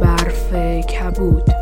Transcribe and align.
برف 0.00 0.54
کبود. 0.82 1.55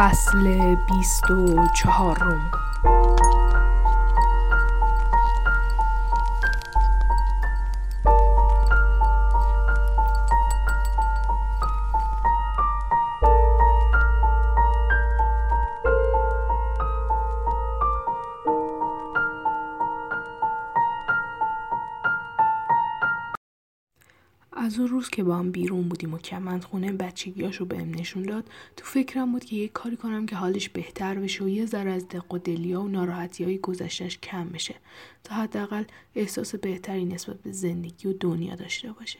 فصل 0.00 0.74
بیست 0.74 1.30
و 1.30 1.66
چهارم. 1.76 2.59
از 24.62 24.78
اون 24.78 24.88
روز 24.88 25.08
که 25.08 25.24
با 25.24 25.36
هم 25.36 25.50
بیرون 25.50 25.88
بودیم 25.88 26.14
و 26.14 26.18
کمند 26.18 26.64
خونه 26.64 26.92
بچگیاشو 26.92 27.64
بهم 27.64 27.90
نشون 27.90 28.22
داد 28.22 28.44
تو 28.76 28.84
فکرم 28.84 29.32
بود 29.32 29.44
که 29.44 29.56
یه 29.56 29.68
کاری 29.68 29.96
کنم 29.96 30.26
که 30.26 30.36
حالش 30.36 30.68
بهتر 30.68 31.14
بشه 31.14 31.44
و 31.44 31.48
یه 31.48 31.66
ذره 31.66 31.90
از 31.90 32.08
دق 32.08 32.34
و 32.34 32.38
دلیا 32.38 32.82
و 32.82 32.88
ناراحتی 32.88 33.44
های 33.44 33.58
گذشتش 33.58 34.18
کم 34.18 34.48
بشه 34.48 34.74
تا 35.24 35.34
حداقل 35.34 35.84
احساس 36.14 36.54
بهتری 36.54 37.04
نسبت 37.04 37.36
به 37.36 37.52
زندگی 37.52 38.08
و 38.08 38.12
دنیا 38.12 38.54
داشته 38.54 38.92
باشه. 38.92 39.18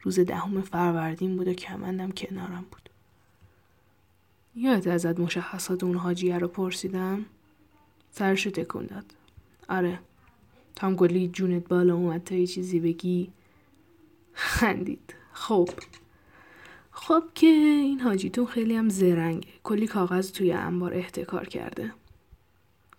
روز 0.00 0.20
دهم 0.20 0.60
فروردین 0.60 1.36
بود 1.36 1.48
و 1.48 1.54
کمندم 1.54 2.10
کنارم 2.10 2.64
بود. 2.70 2.90
یادت 4.56 4.86
ازت 4.86 5.20
مشخصات 5.20 5.84
اون 5.84 5.96
حاجیه 5.96 6.38
رو 6.38 6.48
پرسیدم؟ 6.48 7.24
سرشو 8.10 8.50
تکون 8.50 8.86
داد. 8.86 9.14
آره. 9.68 9.98
تام 10.74 10.94
گلی 10.96 11.28
جونت 11.28 11.68
بالا 11.68 11.94
اومد 11.94 12.24
تا 12.24 12.34
یه 12.34 12.46
چیزی 12.46 12.80
بگی. 12.80 13.32
خندید. 14.60 15.14
خب. 15.32 15.68
خب 16.92 17.22
که 17.34 17.46
این 17.46 18.00
حاجیتون 18.00 18.46
خیلی 18.46 18.76
هم 18.76 18.88
زرنگه. 18.88 19.48
کلی 19.62 19.86
کاغذ 19.86 20.32
توی 20.32 20.52
انبار 20.52 20.94
احتکار 20.94 21.46
کرده. 21.46 21.92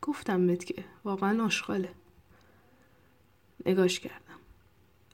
گفتم 0.01 0.47
بهت 0.47 0.65
که 0.65 0.83
واقعا 1.03 1.43
آشغاله. 1.43 1.89
نگاش 3.65 3.99
کردم. 3.99 4.39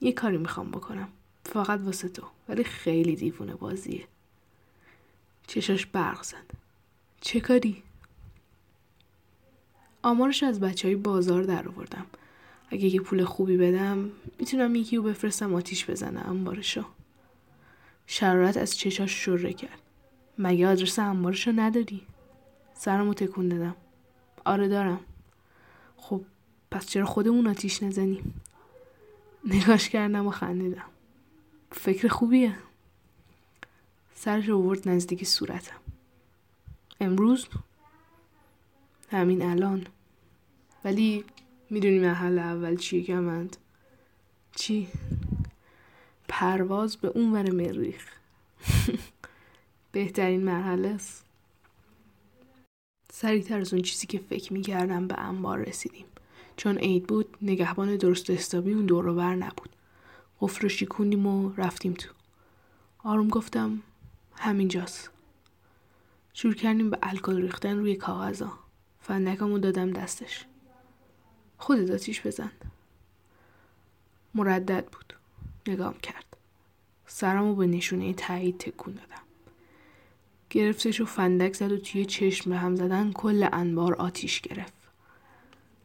یه 0.01 0.11
کاری 0.11 0.37
می‌خوام 0.37 0.71
بکنم. 0.71 1.09
فقط 1.45 1.79
واسه 1.79 2.09
تو. 2.09 2.27
ولی 2.49 2.63
خیلی 2.63 3.15
دیوونه 3.15 3.55
بازیه. 3.55 4.07
چشاش 5.47 5.85
برق 5.85 6.23
زد. 6.23 6.51
چه 7.21 7.39
کاری؟ 7.39 7.83
آمارش 10.03 10.43
از 10.43 10.59
بچه 10.59 10.87
های 10.87 10.95
بازار 10.95 11.43
در 11.43 11.67
آوردم 11.67 12.05
اگه 12.69 12.85
یه 12.85 13.01
پول 13.01 13.23
خوبی 13.23 13.57
بدم 13.57 14.11
می‌تونم 14.39 14.75
یکی 14.75 14.97
رو 14.97 15.03
بفرستم 15.03 15.55
آتیش 15.55 15.89
بزنه 15.89 16.29
انبارشو 16.29 16.83
شرارت 18.07 18.57
از 18.57 18.77
چشاش 18.77 19.11
شره 19.11 19.53
کرد. 19.53 19.81
مگه 20.37 20.67
آدرس 20.67 20.99
انبارشو 20.99 21.51
نداری؟ 21.55 22.01
سرمو 22.73 23.13
تکون 23.13 23.49
دادم. 23.49 23.75
آره 24.45 24.67
دارم. 24.67 24.99
خب 25.97 26.21
پس 26.71 26.85
چرا 26.87 27.05
خودمون 27.05 27.47
آتیش 27.47 27.83
نزنیم؟ 27.83 28.41
نگاش 29.45 29.89
کردم 29.89 30.27
و 30.27 30.31
خندیدم. 30.31 30.85
فکر 31.71 32.07
خوبیه. 32.07 32.55
سرش 34.15 34.49
ورد 34.49 34.89
نزدیک 34.89 35.23
صورتم. 35.23 35.77
امروز؟ 37.01 37.47
همین 39.11 39.41
الان. 39.41 39.87
ولی 40.83 41.25
می‌دونی 41.69 41.99
محل 41.99 42.39
اول 42.39 42.75
چیه 42.75 43.03
کمند 43.03 43.57
چی؟ 44.55 44.87
پرواز 46.27 46.97
به 46.97 47.07
اون 47.07 47.33
ور 47.33 47.51
مریخ 47.51 48.05
بهترین 49.91 50.43
مرحله 50.43 50.87
است. 50.87 51.25
سریعتر 53.11 53.59
از 53.59 53.73
اون 53.73 53.81
چیزی 53.81 54.07
که 54.07 54.19
فکر 54.19 54.53
می‌کردم 54.53 55.07
به 55.07 55.19
انبار 55.19 55.59
رسیدیم. 55.59 56.05
چون 56.57 56.77
عید 56.77 57.07
بود 57.07 57.37
نگهبان 57.41 57.95
درست 57.95 58.29
حسابی 58.29 58.73
اون 58.73 58.85
دور 58.85 59.13
بر 59.13 59.35
نبود. 59.35 59.69
قفل 60.41 60.61
رو 60.61 60.69
شیکوندیم 60.69 61.27
و 61.27 61.53
رفتیم 61.57 61.93
تو. 61.93 62.09
آروم 63.03 63.27
گفتم 63.27 63.81
همینجاست 64.35 65.09
شروع 66.33 66.53
کردیم 66.53 66.89
به 66.89 66.97
الکل 67.03 67.41
ریختن 67.41 67.77
روی 67.77 67.95
کاغذا. 67.95 68.53
فندکمو 69.01 69.59
دادم 69.59 69.91
دستش. 69.91 70.45
خودت 71.57 71.91
آتیش 71.91 72.21
بزن 72.21 72.51
مردد 74.35 74.85
بود. 74.85 75.13
نگام 75.67 75.93
کرد. 75.93 76.25
سرمو 77.05 77.55
به 77.55 77.67
نشونه 77.67 78.13
تایید 78.13 78.57
تکون 78.57 78.93
دادم. 78.93 79.21
گرفتش 80.49 81.01
و 81.01 81.05
فندک 81.05 81.53
زد 81.53 81.71
و 81.71 81.77
توی 81.77 82.05
چشم 82.05 82.53
هم 82.53 82.75
زدن 82.75 83.11
کل 83.11 83.47
انبار 83.53 83.95
آتیش 83.95 84.41
گرفت. 84.41 84.73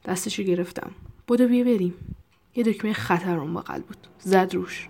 دستشو 0.05 0.43
گرفتم. 0.43 0.91
بودو 1.27 1.49
بیا 1.49 1.65
بریم. 1.65 1.95
یه 2.55 2.65
دکمه 2.65 2.93
خطر 2.93 3.39
اون 3.39 3.55
بغل 3.55 3.81
بود. 3.81 4.07
زد 4.19 4.55
روش. 4.55 4.89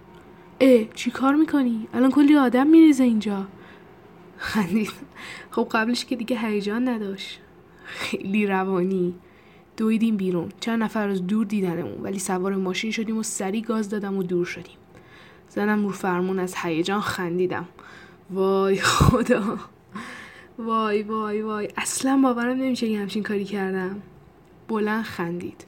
اه 0.60 0.84
چی 0.94 1.10
کار 1.10 1.34
می‌کنی؟ 1.34 1.88
الان 1.94 2.10
کلی 2.10 2.36
آدم 2.36 2.66
میریزه 2.66 3.04
اینجا. 3.04 3.48
خندید. 4.36 4.92
خب 5.50 5.68
قبلش 5.72 6.04
که 6.04 6.16
دیگه 6.16 6.38
هیجان 6.38 6.88
نداشت. 6.88 7.40
خیلی 7.84 8.46
روانی. 8.46 9.14
دویدیم 9.76 10.16
بیرون. 10.16 10.48
چند 10.60 10.82
نفر 10.82 11.08
از 11.08 11.26
دور 11.26 11.46
دیدنمون 11.46 12.02
ولی 12.02 12.18
سوار 12.18 12.56
ماشین 12.56 12.90
شدیم 12.90 13.18
و 13.18 13.22
سری 13.22 13.62
گاز 13.62 13.88
دادم 13.88 14.16
و 14.16 14.22
دور 14.22 14.46
شدیم. 14.46 14.76
زنم 15.48 15.84
رو 15.84 15.92
فرمون 15.92 16.38
از 16.38 16.54
هیجان 16.56 17.00
خندیدم. 17.00 17.68
وای 18.30 18.76
خدا. 18.76 19.58
وای 20.58 21.02
وای 21.02 21.42
وای. 21.42 21.68
اصلا 21.76 22.20
باورم 22.22 22.56
نمیشه 22.56 22.86
یه 22.86 23.00
همچین 23.00 23.22
کاری 23.22 23.44
کردم. 23.44 24.02
بلند 24.68 25.04
خندید. 25.04 25.66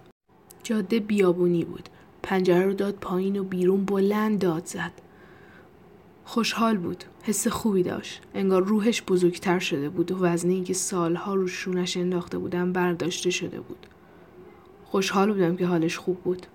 جاده 0.63 1.01
بیابونی 1.01 1.65
بود. 1.65 1.89
پنجره 2.23 2.65
رو 2.65 2.73
داد 2.73 2.95
پایین 2.95 3.39
و 3.39 3.45
بیرون 3.45 3.85
بلند 3.85 4.39
داد 4.39 4.67
زد. 4.67 4.93
خوشحال 6.25 6.77
بود. 6.77 7.05
حس 7.23 7.49
خوبی 7.49 7.83
داشت. 7.83 8.23
انگار 8.35 8.65
روحش 8.65 9.03
بزرگتر 9.03 9.59
شده 9.59 9.89
بود 9.89 10.13
و 10.13 10.19
وزنی 10.19 10.65
که 10.65 10.75
سالها 10.75 11.35
رو 11.35 11.49
شونش 11.49 11.97
انداخته 11.97 12.39
بودم 12.39 12.73
برداشته 12.73 13.31
شده 13.31 13.61
بود. 13.61 13.87
خوشحال 14.95 15.33
بودم 15.33 15.57
که 15.57 15.67
حالش 15.67 15.99
خوب 15.99 16.21
بود. 16.21 16.47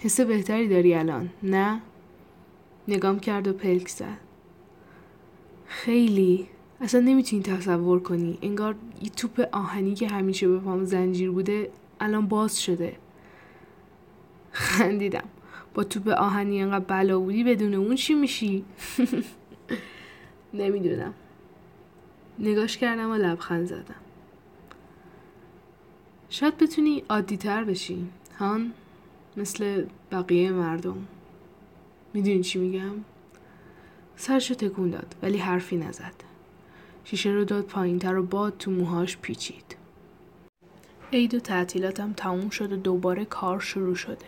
حس 0.00 0.20
بهتری 0.20 0.68
داری 0.68 0.94
الان 0.94 1.30
نه؟ 1.42 1.80
نگام 2.88 3.20
کرد 3.20 3.48
و 3.48 3.52
پلک 3.52 3.88
زد. 3.88 4.18
خیلی. 5.66 6.48
اصلا 6.80 7.00
نمی‌تونی 7.00 7.42
تصور 7.42 8.00
کنی. 8.00 8.38
انگار 8.42 8.74
یه 9.02 9.08
توپ 9.08 9.48
آهنی 9.52 9.94
که 9.94 10.08
همیشه 10.08 10.48
به 10.48 10.58
پام 10.58 10.84
زنجیر 10.84 11.30
بوده 11.30 11.70
الان 12.00 12.28
باز 12.28 12.62
شده. 12.62 12.96
خندیدم. 14.52 15.28
با 15.74 15.84
توپ 15.84 16.08
آهنی 16.08 16.62
انقدر 16.62 16.84
بلا 16.84 17.18
بودی 17.18 17.44
بدون 17.44 17.74
اون 17.74 17.94
چی 17.94 18.14
میشی؟ 18.14 18.64
نمی‌دونم. 20.54 21.14
نگاش 22.38 22.78
کردم 22.78 23.10
و 23.10 23.14
لبخند 23.14 23.66
زدم. 23.66 24.05
شاید 26.36 26.58
بتونی 26.58 27.02
عادی 27.08 27.36
تر 27.36 27.64
بشی. 27.64 28.08
هان 28.38 28.72
مثل 29.36 29.84
بقیه 30.12 30.50
مردم. 30.50 31.06
می‌دونی 32.14 32.42
چی 32.42 32.58
میگم؟ 32.58 32.92
سرشو 34.16 34.54
تکون 34.54 34.90
داد 34.90 35.14
ولی 35.22 35.38
حرفی 35.38 35.76
نزد. 35.76 36.14
شیشه 37.04 37.30
رو 37.30 37.44
داد 37.44 37.64
پایین 37.64 37.98
تر 37.98 38.16
و 38.16 38.22
باد 38.22 38.54
تو 38.58 38.70
موهاش 38.70 39.16
پیچید. 39.16 39.76
عید 41.12 41.34
و 41.34 41.40
تعطیلاتم 41.40 42.12
تموم 42.12 42.50
شد 42.50 42.72
و 42.72 42.76
دوباره 42.76 43.24
کار 43.24 43.60
شروع 43.60 43.94
شده. 43.94 44.26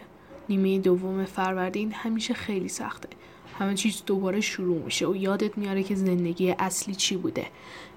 نیمه 0.49 0.79
دوم 0.79 1.25
فروردین 1.25 1.93
همیشه 1.93 2.35
خیلی 2.35 2.69
سخته. 2.69 3.09
همه 3.59 3.75
چیز 3.75 4.03
دوباره 4.07 4.41
شروع 4.41 4.83
میشه 4.83 5.07
و 5.07 5.17
یادت 5.17 5.59
میاره 5.59 5.83
که 5.83 5.95
زندگی 5.95 6.55
اصلی 6.59 6.95
چی 6.95 7.17
بوده. 7.17 7.47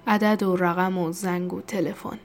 عدد 0.06 0.42
و 0.42 0.56
رقم 0.56 0.98
و 0.98 1.12
زنگ 1.12 1.52
و 1.52 1.60
تلفن. 1.60 2.18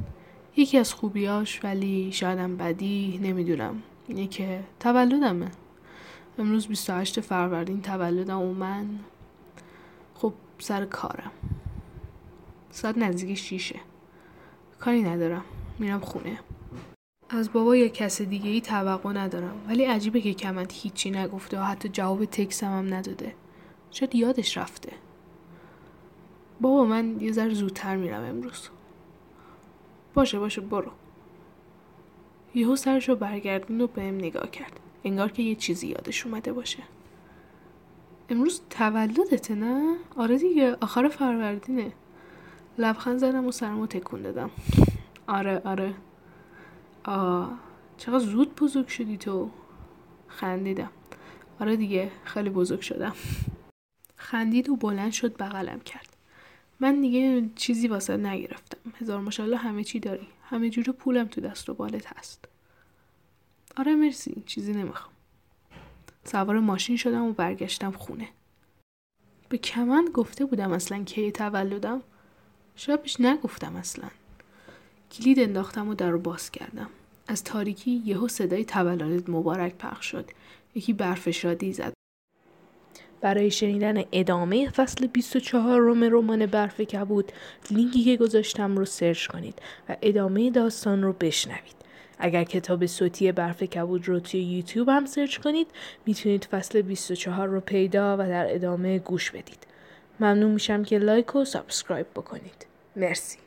یکی 0.58 0.78
از 0.78 0.94
خوبیاش 0.94 1.64
ولی 1.64 2.12
شایدم 2.12 2.58
بدی 2.58 3.20
نمی‌دونم. 3.24 3.84
اینه 4.08 4.28
که 4.28 4.64
تولدمه. 4.80 5.52
امروز 6.40 6.68
28 6.68 7.20
فروردین 7.22 7.82
تولدم 7.82 8.42
و 8.42 8.54
من. 8.54 9.00
خب 10.14 10.34
سر 10.60 10.86
کارم. 10.86 11.32
ساعت 12.72 12.98
نزدیک 12.98 13.38
شیشه. 13.38 13.80
کاری 14.80 15.04
ندارم. 15.04 15.44
میرم 15.80 16.00
خونه. 16.00 16.40
از 17.30 17.54
بابا 17.54 17.76
یا 17.76 17.88
کس 17.88 18.22
دیگه 18.22 18.50
ای 18.50 18.62
توقع 18.62 19.14
ندارم. 19.14 19.56
ولی 19.68 19.84
عجیبه 19.84 20.22
که 20.22 20.34
کمند 20.34 20.72
هیچی 20.76 21.12
نگفته 21.12 21.60
و 21.60 21.64
حتی 21.64 21.90
جواب 21.90 22.26
تکسم 22.26 22.68
هم 22.68 22.94
نداده. 22.94 23.36
شاید 23.92 24.16
یادش 24.16 24.58
رفته. 24.58 24.92
بابا 26.62 26.86
من 26.86 27.22
یه 27.22 27.32
ذره 27.32 27.54
زودتر 27.54 27.96
میرم 27.96 28.24
امروز. 28.24 28.70
باشه 30.18 30.40
باشه 30.40 30.62
برو. 30.62 30.92
یهو 32.56 32.76
سرشو 32.76 33.16
برگردون 33.16 33.82
و 33.82 33.88
بهم 33.88 34.16
نگاه 34.16 34.52
کرد. 34.52 34.80
انگار 35.04 35.32
که 35.32 35.44
یه 35.44 35.56
چیزی 35.56 35.88
یادش 35.88 36.26
اومده 36.26 36.54
باشه. 36.54 36.84
امروز 38.30 38.62
تولدته 38.70 39.56
نه؟ 39.56 39.98
آره 40.16 40.38
دیگه 40.38 40.78
آخر 40.82 41.08
فروردینه. 41.08 41.92
لبخند 42.78 43.18
زدم 43.18 43.46
و 43.46 43.52
سرمو 43.52 43.88
تکون 43.88 44.22
دادم. 44.22 44.50
آره 45.28 45.62
آره. 45.66 45.94
آه 47.04 47.52
چقدر 47.98 48.20
زود 48.20 48.56
بزرگ 48.56 48.88
شدی 48.88 49.18
تو. 49.18 49.50
خندیدم. 50.28 50.92
آره 51.60 51.76
دیگه 51.76 52.12
خیلی 52.24 52.50
بزرگ 52.50 52.82
شدم. 52.82 53.14
خندید 54.16 54.70
و 54.70 54.76
بلند 54.76 55.12
شد 55.12 55.38
بغلم 55.38 55.80
کرد. 55.80 56.07
من 56.80 57.02
دیگه 57.02 57.50
چیزی 57.56 57.88
واسه 57.88 58.18
نگرفتم. 58.18 58.94
هزار 59.02 59.20
ماشاءالله 59.20 59.58
همه 59.58 59.84
چی 59.84 60.00
داری. 60.00 60.28
همه 60.44 60.70
جور 60.70 60.92
پولم 60.92 61.28
تو 61.28 61.42
دست 61.42 61.70
و 61.70 61.74
بالت 61.74 62.18
هست. 62.18 62.46
آره 63.78 63.96
مرسی. 63.96 64.44
چیزی 64.46 64.74
نمی‌خوام. 64.74 65.14
سوار 66.24 66.60
ماشین 66.60 66.98
شدم 66.98 67.24
و 67.24 67.34
برگشتم 67.34 67.92
خونه. 67.92 68.30
به 69.50 69.58
کمند 69.58 70.10
گفته 70.10 70.46
بودم 70.46 70.72
اصلا 70.72 71.04
کی 71.04 71.32
تولدم. 71.32 72.02
شاید 72.76 73.02
پیش 73.02 73.22
نگفتم 73.22 73.76
اصلا. 73.76 74.10
کلید 75.12 75.40
انداختم 75.40 75.88
و 75.88 75.94
در 75.94 76.10
رو 76.10 76.20
باز 76.20 76.52
کردم. 76.52 76.90
از 77.28 77.44
تاریکی 77.44 77.92
یهو 78.06 78.28
صدای 78.28 78.66
تولدت 78.66 79.30
مبارک 79.30 79.76
پخش 79.76 80.06
شد. 80.06 80.32
یکی 80.76 80.94
برف 80.94 81.30
شادی 81.30 81.74
زد. 81.74 81.97
برای 83.28 83.52
شنیدن 83.52 84.04
ادامه 84.12 84.70
فصل 84.70 85.08
24 85.08 85.82
روم 85.82 86.04
رمان 86.04 86.46
برف 86.46 86.82
کبود 86.82 87.32
لینکی 87.72 88.04
که 88.04 88.18
گذاشتم 88.18 88.78
رو 88.78 88.86
سرچ 88.86 89.28
کنید 89.28 89.62
و 89.90 89.96
ادامه 90.02 90.52
داستان 90.52 91.04
رو 91.04 91.14
بشنوید. 91.14 91.76
اگر 92.20 92.44
کتاب 92.44 92.86
صوتی 92.86 93.32
برف 93.32 93.64
کبود 93.64 94.08
رو 94.08 94.20
توی 94.20 94.40
یوتیوب 94.44 94.90
هم 94.90 95.06
سرچ 95.06 95.38
کنید 95.38 95.68
می‌تونید 96.06 96.46
فصل 96.52 96.82
24 96.82 97.48
رو 97.48 97.60
پیدا 97.60 98.18
و 98.20 98.28
در 98.28 98.56
ادامه 98.56 99.00
گوش 99.00 99.32
بدید. 99.32 99.68
ممنون 100.20 100.52
میشم 100.52 100.84
که 100.84 100.98
لایک 100.98 101.36
و 101.36 101.46
subscribe 101.46 102.08
بکنید. 102.16 102.66
مرسی. 102.96 103.38